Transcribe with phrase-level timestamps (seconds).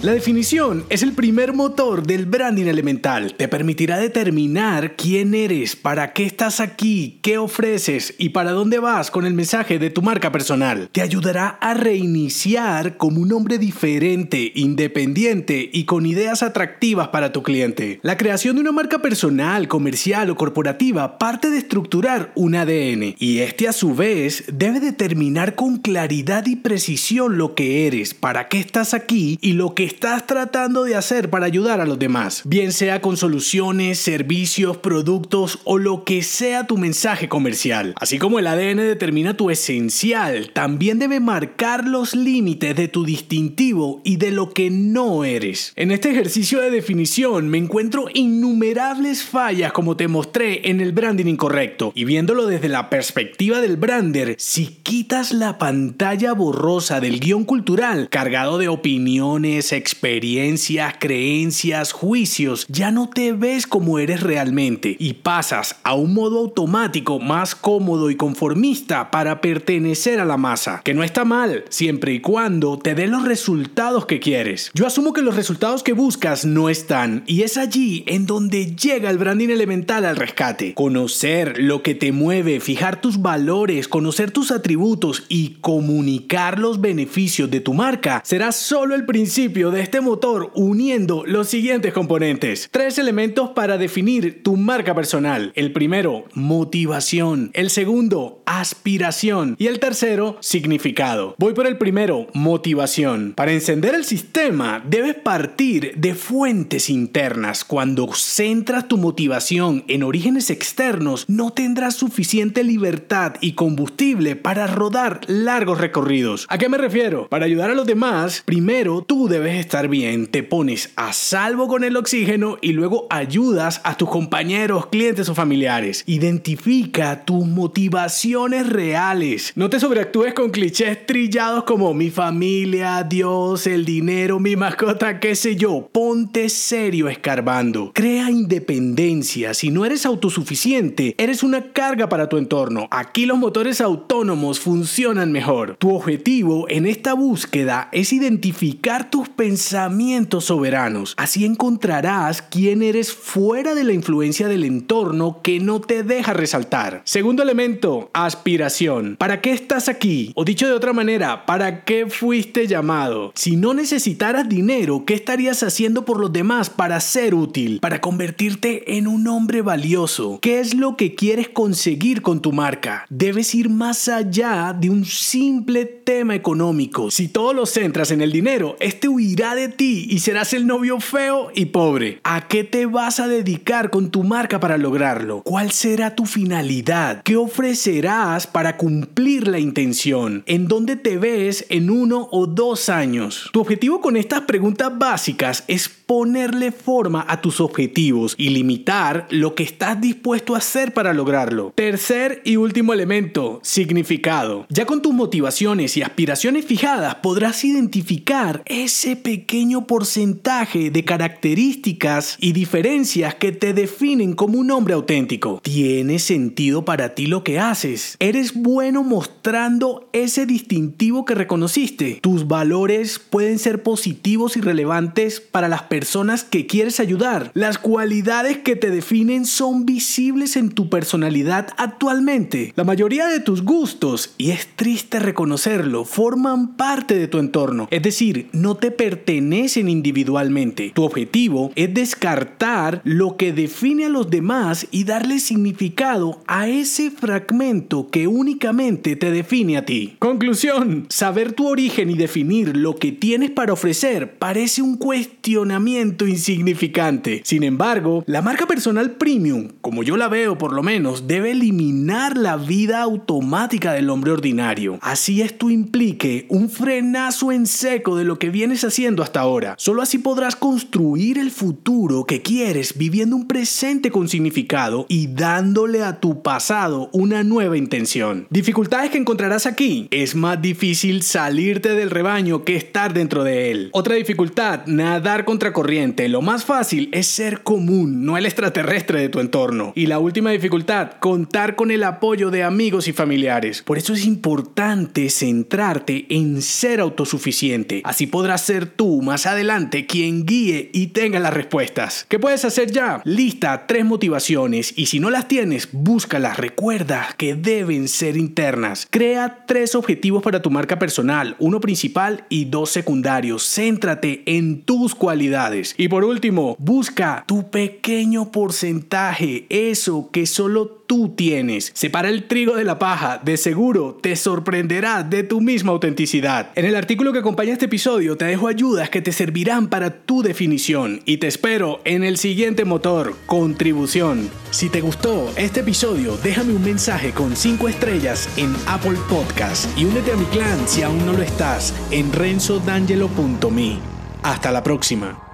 [0.00, 3.34] La definición es el primer motor del branding elemental.
[3.34, 9.10] Te permitirá determinar quién eres, para qué estás aquí, qué ofreces y para dónde vas
[9.10, 10.88] con el mensaje de tu marca personal.
[10.92, 17.42] Te ayudará a reiniciar como un hombre diferente, independiente y con ideas atractivas para tu
[17.42, 17.98] cliente.
[18.04, 23.38] La creación de una marca personal, comercial o corporativa parte de estructurar un ADN y
[23.38, 28.60] este a su vez debe determinar con claridad y precisión lo que eres, para qué
[28.60, 32.72] estás aquí y lo que estás tratando de hacer para ayudar a los demás, bien
[32.72, 37.94] sea con soluciones, servicios, productos o lo que sea tu mensaje comercial.
[37.98, 44.02] Así como el ADN determina tu esencial, también debe marcar los límites de tu distintivo
[44.04, 45.72] y de lo que no eres.
[45.74, 51.26] En este ejercicio de definición me encuentro innumerables fallas como te mostré en el branding
[51.26, 57.44] incorrecto y viéndolo desde la perspectiva del brander, si quitas la pantalla borrosa del guion
[57.44, 65.14] cultural cargado de opiniones, experiencias, creencias, juicios, ya no te ves como eres realmente y
[65.14, 70.94] pasas a un modo automático más cómodo y conformista para pertenecer a la masa, que
[70.94, 74.70] no está mal siempre y cuando te dé los resultados que quieres.
[74.74, 79.10] Yo asumo que los resultados que buscas no están y es allí en donde llega
[79.10, 80.74] el branding elemental al rescate.
[80.74, 87.50] Conocer lo que te mueve, fijar tus valores, conocer tus atributos y comunicar los beneficios
[87.50, 92.68] de tu marca será solo el principio de este motor uniendo los siguientes componentes.
[92.70, 95.52] Tres elementos para definir tu marca personal.
[95.54, 97.50] El primero, motivación.
[97.54, 99.56] El segundo, aspiración.
[99.58, 101.34] Y el tercero, significado.
[101.38, 103.32] Voy por el primero, motivación.
[103.36, 107.64] Para encender el sistema, debes partir de fuentes internas.
[107.64, 115.20] Cuando centras tu motivación en orígenes externos, no tendrás suficiente libertad y combustible para rodar
[115.26, 116.46] largos recorridos.
[116.48, 117.28] ¿A qué me refiero?
[117.28, 121.84] Para ayudar a los demás, primero tú debes estar bien, te pones a salvo con
[121.84, 126.04] el oxígeno y luego ayudas a tus compañeros, clientes o familiares.
[126.06, 129.52] Identifica tus motivaciones reales.
[129.54, 135.34] No te sobreactúes con clichés trillados como mi familia, Dios, el dinero, mi mascota, qué
[135.34, 135.88] sé yo.
[135.92, 137.92] Ponte serio escarbando.
[137.94, 139.54] Crea independencia.
[139.54, 142.88] Si no eres autosuficiente, eres una carga para tu entorno.
[142.90, 145.76] Aquí los motores autónomos funcionan mejor.
[145.78, 151.14] Tu objetivo en esta búsqueda es identificar tus pensamientos pensamientos soberanos.
[151.16, 157.00] Así encontrarás quién eres fuera de la influencia del entorno que no te deja resaltar.
[157.06, 159.16] Segundo elemento, aspiración.
[159.16, 160.32] ¿Para qué estás aquí?
[160.34, 163.32] O dicho de otra manera, ¿para qué fuiste llamado?
[163.34, 167.78] Si no necesitaras dinero, ¿qué estarías haciendo por los demás para ser útil?
[167.80, 170.40] Para convertirte en un hombre valioso.
[170.42, 173.06] ¿Qué es lo que quieres conseguir con tu marca?
[173.08, 177.10] Debes ir más allá de un simple tema económico.
[177.10, 180.98] Si todo lo centras en el dinero, este huirá de ti y serás el novio
[180.98, 182.18] feo y pobre.
[182.24, 185.42] ¿A qué te vas a dedicar con tu marca para lograrlo?
[185.44, 187.22] ¿Cuál será tu finalidad?
[187.22, 190.42] ¿Qué ofrecerás para cumplir la intención?
[190.46, 193.48] ¿En dónde te ves en uno o dos años?
[193.52, 199.54] Tu objetivo con estas preguntas básicas es ponerle forma a tus objetivos y limitar lo
[199.54, 201.72] que estás dispuesto a hacer para lograrlo.
[201.76, 204.66] Tercer y último elemento, significado.
[204.68, 212.52] Ya con tus motivaciones y aspiraciones fijadas podrás identificar ese pequeño porcentaje de características y
[212.52, 215.60] diferencias que te definen como un hombre auténtico.
[215.62, 218.16] ¿Tiene sentido para ti lo que haces?
[218.20, 222.20] ¿Eres bueno mostrando ese distintivo que reconociste?
[222.22, 227.50] ¿Tus valores pueden ser positivos y relevantes para las personas que quieres ayudar?
[227.52, 232.72] ¿Las cualidades que te definen son visibles en tu personalidad actualmente?
[232.76, 237.88] La mayoría de tus gustos, y es triste reconocerlo, forman parte de tu entorno.
[237.90, 240.92] Es decir, no te pertenecen individualmente.
[240.94, 247.10] Tu objetivo es descartar lo que define a los demás y darle significado a ese
[247.10, 250.16] fragmento que únicamente te define a ti.
[250.18, 257.40] Conclusión, saber tu origen y definir lo que tienes para ofrecer parece un cuestionamiento insignificante.
[257.44, 262.36] Sin embargo, la marca personal premium, como yo la veo por lo menos, debe eliminar
[262.36, 264.98] la vida automática del hombre ordinario.
[265.00, 269.76] Así esto implique un frenazo en seco de lo que vienes haciendo hasta ahora.
[269.78, 276.02] Solo así podrás construir el futuro que quieres viviendo un presente con significado y dándole
[276.02, 278.48] a tu pasado una nueva intención.
[278.50, 280.08] Dificultades que encontrarás aquí.
[280.10, 283.90] Es más difícil salirte del rebaño que estar dentro de él.
[283.92, 286.28] Otra dificultad, nadar contra corriente.
[286.28, 289.92] Lo más fácil es ser común, no el extraterrestre de tu entorno.
[289.94, 293.82] Y la última dificultad, contar con el apoyo de amigos y familiares.
[293.82, 298.02] Por eso es importante centrarte en ser autosuficiente.
[298.04, 302.26] Así podrás ser tú más adelante quien guíe y tenga las respuestas.
[302.28, 303.20] ¿Qué puedes hacer ya?
[303.24, 306.56] Lista tres motivaciones y si no las tienes, búscalas.
[306.56, 309.06] Recuerda que deben ser internas.
[309.10, 313.62] Crea tres objetivos para tu marca personal, uno principal y dos secundarios.
[313.64, 315.94] Céntrate en tus cualidades.
[315.98, 321.90] Y por último, busca tu pequeño porcentaje, eso que solo tú tienes.
[321.94, 326.70] Separa el trigo de la paja, de seguro te sorprenderá de tu misma autenticidad.
[326.76, 330.42] En el artículo que acompaña este episodio te dejo ayudas que te servirán para tu
[330.42, 334.50] definición y te espero en el siguiente motor, contribución.
[334.70, 340.04] Si te gustó este episodio, déjame un mensaje con 5 estrellas en Apple Podcast y
[340.04, 343.98] únete a mi clan si aún no lo estás en renzodangelo.me.
[344.42, 345.47] Hasta la próxima.